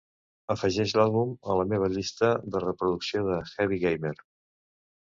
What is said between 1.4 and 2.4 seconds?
a la meva llista